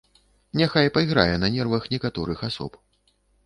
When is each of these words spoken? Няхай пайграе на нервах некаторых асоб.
Няхай 0.61 0.89
пайграе 0.95 1.37
на 1.43 1.51
нервах 1.59 1.87
некаторых 1.95 2.45
асоб. 2.51 2.85